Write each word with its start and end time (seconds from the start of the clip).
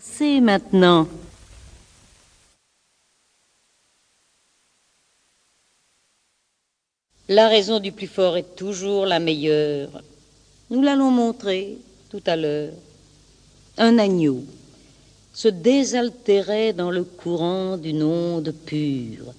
C'est 0.00 0.40
maintenant. 0.40 1.08
La 7.28 7.48
raison 7.48 7.80
du 7.80 7.90
plus 7.90 8.06
fort 8.06 8.36
est 8.36 8.54
toujours 8.54 9.06
la 9.06 9.18
meilleure. 9.18 10.02
Nous 10.70 10.82
l'allons 10.82 11.10
montrer 11.10 11.78
tout 12.10 12.22
à 12.26 12.36
l'heure. 12.36 12.74
Un 13.76 13.98
agneau 13.98 14.44
se 15.34 15.48
désaltérait 15.48 16.72
dans 16.72 16.90
le 16.90 17.02
courant 17.02 17.76
d'une 17.76 18.04
onde 18.04 18.52
pure. 18.52 19.34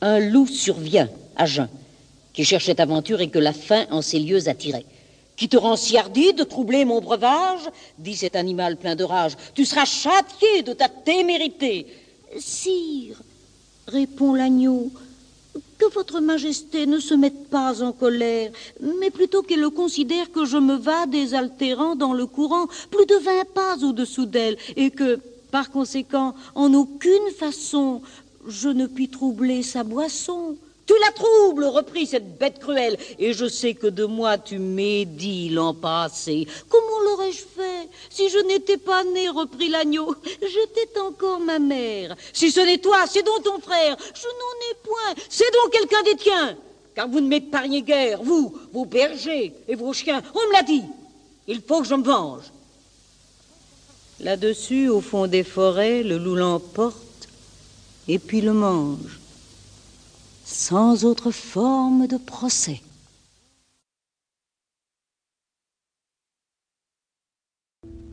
Un 0.00 0.18
loup 0.18 0.46
survient 0.46 1.08
à 1.36 1.46
jeun, 1.46 1.68
qui 2.32 2.44
cherchait 2.44 2.80
aventure 2.80 3.20
et 3.20 3.30
que 3.30 3.38
la 3.38 3.52
faim 3.52 3.86
en 3.90 4.02
ces 4.02 4.18
lieux 4.18 4.48
attirait. 4.48 4.86
Qui 5.36 5.48
te 5.48 5.56
rend 5.56 5.76
si 5.76 5.98
hardi 5.98 6.32
de 6.32 6.44
troubler 6.44 6.84
mon 6.84 7.00
breuvage 7.00 7.68
dit 7.98 8.16
cet 8.16 8.36
animal 8.36 8.76
plein 8.76 8.94
de 8.94 9.04
rage. 9.04 9.36
Tu 9.54 9.64
seras 9.64 9.84
châtié 9.84 10.62
de 10.62 10.72
ta 10.72 10.88
témérité. 10.88 11.86
Sire, 12.38 13.20
répond 13.88 14.34
l'agneau, 14.34 14.90
que 15.78 15.92
votre 15.92 16.20
majesté 16.20 16.86
ne 16.86 16.98
se 16.98 17.14
mette 17.14 17.48
pas 17.48 17.82
en 17.82 17.92
colère, 17.92 18.50
mais 18.80 19.10
plutôt 19.10 19.42
qu'elle 19.42 19.68
considère 19.70 20.30
que 20.30 20.44
je 20.44 20.56
me 20.56 20.76
vas 20.76 21.06
désaltérant 21.06 21.94
dans 21.96 22.12
le 22.12 22.26
courant 22.26 22.66
plus 22.90 23.06
de 23.06 23.16
vingt 23.16 23.52
pas 23.52 23.76
au-dessous 23.82 24.26
d'elle, 24.26 24.56
et 24.76 24.90
que, 24.90 25.20
par 25.50 25.70
conséquent, 25.70 26.34
en 26.54 26.72
aucune 26.74 27.30
façon 27.36 28.02
je 28.46 28.68
ne 28.68 28.86
puis 28.86 29.08
troubler 29.08 29.62
sa 29.62 29.84
boisson. 29.84 30.56
Tu 30.86 30.92
la 31.00 31.12
troubles, 31.12 31.64
reprit 31.64 32.06
cette 32.06 32.36
bête 32.38 32.58
cruelle, 32.58 32.98
et 33.18 33.32
je 33.32 33.46
sais 33.46 33.74
que 33.74 33.86
de 33.86 34.04
moi 34.04 34.36
tu 34.36 34.58
médis 34.58 35.48
l'an 35.48 35.72
passé. 35.72 36.46
Comment 36.68 37.00
l'aurais-je 37.04 37.38
fait 37.38 37.88
si 38.10 38.28
je 38.28 38.38
n'étais 38.38 38.76
pas 38.76 39.02
né, 39.02 39.30
reprit 39.30 39.70
l'agneau? 39.70 40.14
J'étais 40.42 40.98
encore 41.00 41.40
ma 41.40 41.58
mère. 41.58 42.16
Si 42.34 42.50
ce 42.50 42.60
n'est 42.60 42.78
toi, 42.78 43.06
c'est 43.08 43.22
donc 43.22 43.42
ton 43.42 43.60
frère. 43.60 43.96
Je 44.14 44.26
n'en 44.26 44.70
ai 44.70 44.74
point, 44.82 45.24
c'est 45.30 45.50
donc 45.52 45.72
quelqu'un 45.72 46.02
des 46.02 46.16
tiens. 46.16 46.56
Car 46.94 47.08
vous 47.08 47.20
ne 47.20 47.28
m'épargnez 47.28 47.82
guère, 47.82 48.22
vous, 48.22 48.54
vos 48.72 48.84
bergers 48.84 49.54
et 49.66 49.74
vos 49.74 49.94
chiens. 49.94 50.22
On 50.34 50.48
me 50.48 50.52
l'a 50.52 50.62
dit. 50.62 50.82
Il 51.46 51.62
faut 51.62 51.80
que 51.80 51.88
je 51.88 51.94
me 51.94 52.04
venge. 52.04 52.44
Là-dessus, 54.20 54.88
au 54.88 55.00
fond 55.00 55.26
des 55.26 55.44
forêts, 55.44 56.02
le 56.02 56.18
loup 56.18 56.36
l'emporte 56.36 57.28
et 58.06 58.18
puis 58.18 58.42
le 58.42 58.52
mange 58.52 59.18
sans 60.44 61.06
autre 61.06 61.30
forme 61.30 62.06
de 62.06 62.18
procès. 62.18 62.82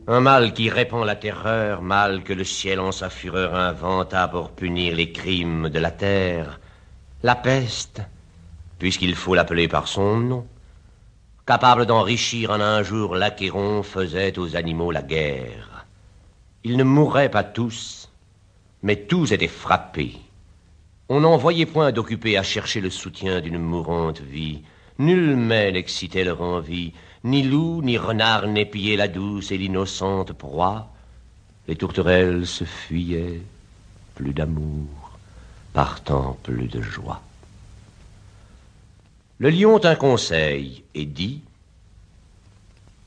Un 0.08 0.20
mal 0.20 0.54
qui 0.54 0.70
répand 0.70 1.04
la 1.04 1.14
terreur, 1.14 1.82
mal 1.82 2.24
que 2.24 2.32
le 2.32 2.42
ciel 2.44 2.80
en 2.80 2.90
sa 2.90 3.10
fureur 3.10 3.54
inventa 3.54 4.28
pour 4.28 4.50
punir 4.50 4.96
les 4.96 5.12
crimes 5.12 5.68
de 5.68 5.78
la 5.78 5.90
terre, 5.90 6.58
la 7.22 7.36
peste, 7.36 8.00
puisqu'il 8.78 9.14
faut 9.14 9.34
l'appeler 9.34 9.68
par 9.68 9.86
son 9.86 10.16
nom, 10.16 10.46
capable 11.46 11.86
d'enrichir 11.86 12.50
en 12.50 12.60
un 12.60 12.82
jour 12.82 13.14
l'Achéron, 13.14 13.82
faisait 13.82 14.38
aux 14.38 14.56
animaux 14.56 14.90
la 14.90 15.02
guerre. 15.02 15.84
Ils 16.64 16.78
ne 16.78 16.84
mourraient 16.84 17.30
pas 17.30 17.44
tous, 17.44 18.08
mais 18.82 18.96
tous 18.96 19.32
étaient 19.32 19.48
frappés. 19.48 20.18
On 21.08 21.20
n'en 21.20 21.36
voyait 21.36 21.66
point 21.66 21.92
d'occupés 21.92 22.38
à 22.38 22.42
chercher 22.42 22.80
le 22.80 22.90
soutien 22.90 23.40
d'une 23.40 23.58
mourante 23.58 24.20
vie. 24.20 24.62
Nul 24.98 25.36
mets 25.36 25.72
n'excitait 25.72 26.24
leur 26.24 26.40
envie, 26.40 26.92
ni 27.24 27.42
loup, 27.42 27.82
ni 27.82 27.98
renard 27.98 28.46
n'épiaient 28.46 28.96
la 28.96 29.08
douce 29.08 29.50
et 29.50 29.58
l'innocente 29.58 30.32
proie. 30.32 30.88
Les 31.68 31.76
tourterelles 31.76 32.46
se 32.46 32.64
fuyaient, 32.64 33.42
plus 34.14 34.32
d'amour, 34.32 35.18
partant 35.72 36.38
plus 36.42 36.68
de 36.68 36.80
joie. 36.80 37.20
Le 39.38 39.50
lion 39.50 39.78
tint 39.78 39.96
conseil 39.96 40.84
et 40.94 41.04
dit 41.04 41.42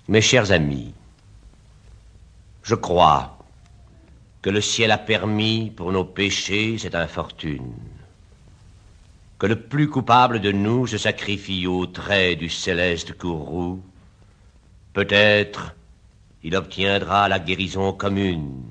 Mes 0.09 0.22
chers 0.22 0.52
amis, 0.52 0.94
je 2.62 2.75
crois 2.75 3.38
que 4.42 4.50
le 4.50 4.62
ciel 4.62 4.92
a 4.92 4.98
permis 4.98 5.72
pour 5.75 5.92
nos 5.92 6.06
péchés 6.06 6.78
cette 6.78 6.94
infortune 6.94 7.74
que 9.38 9.47
le 9.47 9.59
plus 9.59 9.90
coupable 9.90 10.40
de 10.40 10.51
nous 10.51 10.88
se 10.88 10.97
sacrifie 10.97 11.68
au 11.68 11.85
trait 11.85 12.35
du 12.35 12.50
céleste 12.50 13.18
courroux, 13.18 13.81
peut-être 14.94 15.75
il 16.44 16.56
obtiendra 16.56 17.28
la 17.28 17.40
guérison 17.40 17.91
commune. 17.91 18.63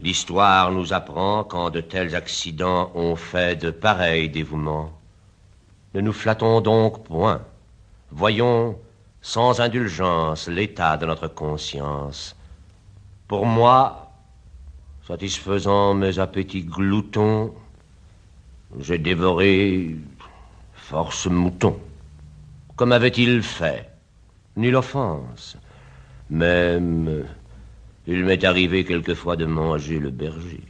L'histoire 0.00 0.72
nous 0.72 0.92
apprend 0.92 1.44
quand 1.44 1.70
de 1.70 1.80
tels 1.80 2.16
accidents 2.16 2.90
ont 2.94 3.16
fait 3.16 3.54
de 3.54 3.70
pareils 3.70 4.30
dévouements. 4.30 4.92
Ne 5.94 6.00
nous 6.00 6.12
flattons 6.12 6.60
donc 6.60 7.04
point. 7.04 7.42
Voyons 8.10 8.78
sans 9.20 9.60
indulgence 9.60 10.48
l'état 10.48 10.96
de 10.96 11.04
notre 11.04 11.28
conscience. 11.28 12.34
Pour 13.28 13.44
moi, 13.44 14.10
satisfaisant 15.06 15.94
mes 15.94 16.18
appétits 16.18 16.64
gloutons, 16.64 17.52
j'ai 18.78 18.98
dévoré 18.98 19.96
force 20.74 21.26
mouton. 21.26 21.78
Comme 22.76 22.92
avait-il 22.92 23.42
fait 23.42 23.90
Nulle 24.56 24.76
offense. 24.76 25.56
Même, 26.30 27.24
il 28.06 28.24
m'est 28.24 28.44
arrivé 28.44 28.84
quelquefois 28.84 29.36
de 29.36 29.46
manger 29.46 29.98
le 29.98 30.10
berger. 30.10 30.62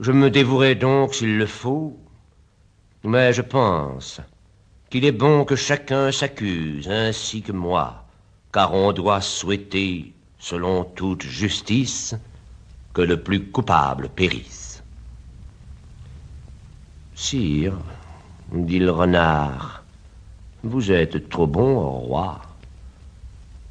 Je 0.00 0.12
me 0.12 0.30
dévouerai 0.30 0.74
donc 0.74 1.14
s'il 1.14 1.38
le 1.38 1.46
faut, 1.46 1.96
mais 3.04 3.32
je 3.32 3.42
pense 3.42 4.20
qu'il 4.90 5.04
est 5.04 5.12
bon 5.12 5.44
que 5.44 5.56
chacun 5.56 6.12
s'accuse 6.12 6.88
ainsi 6.88 7.42
que 7.42 7.52
moi, 7.52 8.04
car 8.52 8.74
on 8.74 8.92
doit 8.92 9.20
souhaiter, 9.20 10.12
selon 10.38 10.84
toute 10.84 11.22
justice, 11.22 12.14
que 12.92 13.02
le 13.02 13.22
plus 13.22 13.46
coupable 13.50 14.08
périsse. 14.08 14.61
Sire, 17.22 17.78
dit 18.52 18.80
le 18.80 18.90
renard, 18.90 19.84
vous 20.64 20.90
êtes 20.90 21.28
trop 21.28 21.46
bon, 21.46 21.78
roi. 21.78 22.40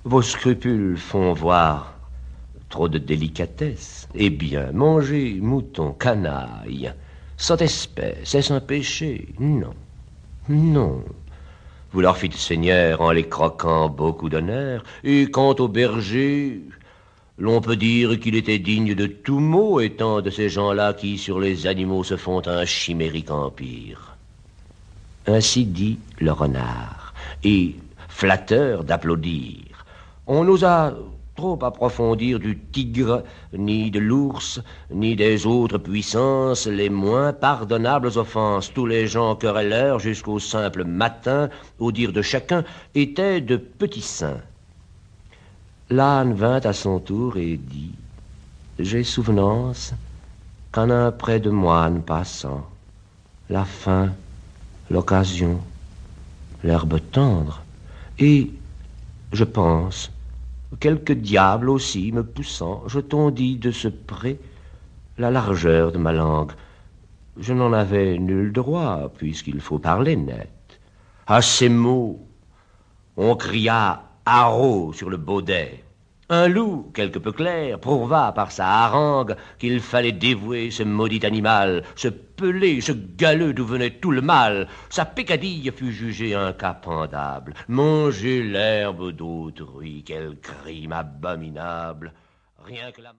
Vos 0.06 0.22
scrupules 0.22 0.98
font 0.98 1.34
voir 1.34 1.94
trop 2.70 2.88
de 2.88 2.98
délicatesse. 2.98 4.08
Eh 4.16 4.30
bien, 4.30 4.72
manger 4.72 5.38
mouton, 5.42 5.92
canaille, 5.92 6.94
sans 7.36 7.62
espèce, 7.62 8.34
est-ce 8.36 8.54
un 8.54 8.62
péché? 8.62 9.28
Non, 9.38 9.74
non. 10.48 11.04
Vous 11.92 12.00
leur 12.00 12.16
fîtes 12.16 12.36
seigneur 12.36 13.02
en 13.02 13.12
les 13.12 13.28
croquant 13.28 13.90
beaucoup 13.90 14.30
d'honneur, 14.30 14.82
et 15.04 15.30
quant 15.30 15.56
au 15.56 15.68
berger, 15.68 16.62
l'on 17.42 17.60
peut 17.60 17.76
dire 17.76 18.20
qu'il 18.20 18.36
était 18.36 18.60
digne 18.60 18.94
de 18.94 19.08
tout 19.08 19.40
mot, 19.40 19.80
étant 19.80 20.22
de 20.22 20.30
ces 20.30 20.48
gens-là 20.48 20.94
qui, 20.94 21.18
sur 21.18 21.40
les 21.40 21.66
animaux, 21.66 22.04
se 22.04 22.16
font 22.16 22.48
un 22.48 22.66
chimérique 22.66 23.32
empire. 23.32 24.16
Ainsi 25.26 25.66
dit 25.66 25.98
le 26.20 26.34
renard, 26.34 27.16
et 27.44 27.76
flatteur 28.10 28.84
d'applaudir. 28.84 29.86
On 30.28 30.44
n'osa 30.44 30.96
trop 31.36 31.58
approfondir 31.66 32.38
du 32.38 32.60
tigre, 32.60 33.24
ni 33.54 33.90
de 33.90 34.00
l'ours, 34.00 34.62
ni 34.92 35.16
des 35.16 35.48
autres 35.48 35.80
puissances 35.80 36.68
les 36.68 36.92
moins 36.92 37.34
pardonnables 37.34 38.20
offenses. 38.20 38.72
Tous 38.72 38.86
les 38.86 39.08
gens 39.08 39.36
querelleurs, 39.36 39.98
jusqu'au 39.98 40.38
simple 40.38 40.84
matin, 40.84 41.50
au 41.80 41.92
dire 41.92 42.14
de 42.14 42.22
chacun, 42.22 42.64
étaient 42.94 43.42
de 43.42 43.58
petits 43.58 44.02
saints. 44.02 44.44
L'âne 45.92 46.34
vint 46.34 46.62
à 46.62 46.72
son 46.72 47.00
tour 47.00 47.36
et 47.36 47.58
dit 47.58 47.92
J'ai 48.80 49.04
souvenance 49.04 49.94
qu'en 50.72 50.90
un 50.90 51.12
près 51.12 51.42
de 51.42 51.50
moine 51.50 52.02
passant, 52.02 52.66
la 53.50 53.66
faim, 53.66 54.14
l'occasion, 54.90 55.60
l'herbe 56.64 56.98
tendre, 57.12 57.62
et, 58.20 58.54
je 59.34 59.44
pense, 59.44 60.14
quelque 60.80 61.12
diable 61.12 61.70
aussi 61.70 62.14
me 62.14 62.24
poussant, 62.24 62.84
je 62.88 63.02
tondis 63.02 63.58
de 63.58 63.72
ce 63.72 63.90
près 63.90 64.40
la 65.18 65.30
largeur 65.30 65.92
de 65.92 65.98
ma 65.98 66.14
langue. 66.14 66.54
Je 67.38 67.52
n'en 67.52 67.74
avais 67.74 68.18
nul 68.18 68.54
droit, 68.54 69.12
puisqu'il 69.18 69.60
faut 69.60 69.80
parler 69.80 70.16
net. 70.16 70.80
À 71.28 71.42
ces 71.42 71.68
mots, 71.68 72.26
on 73.18 73.36
cria 73.36 74.04
haro 74.26 74.94
sur 74.94 75.10
le 75.10 75.18
baudet. 75.18 75.84
Un 76.34 76.48
loup, 76.48 76.90
quelque 76.94 77.20
peu 77.20 77.34
clair, 77.34 77.78
prouva 77.78 78.32
par 78.32 78.54
sa 78.54 78.66
harangue 78.86 79.36
qu'il 79.60 79.82
fallait 79.82 80.14
dévouer 80.14 80.72
ce 80.72 80.84
maudit 80.84 81.26
animal, 81.26 81.84
ce 81.98 82.08
pelé, 82.08 82.80
ce 82.80 82.94
galeux 82.94 83.54
d'où 83.54 83.66
venait 83.66 84.00
tout 84.00 84.12
le 84.12 84.22
mal. 84.22 84.70
Sa 84.90 85.04
pécadille 85.04 85.70
fut 85.76 85.92
jugée 85.92 86.34
un 86.34 86.54
cas 86.54 86.74
pendable. 86.74 87.54
Manger 87.68 88.44
l'herbe 88.44 89.12
d'autrui, 89.12 90.04
quel 90.06 90.38
crime 90.40 90.94
abominable. 90.94 92.14
Rien 92.64 92.94
que 92.94 93.02
la... 93.02 93.10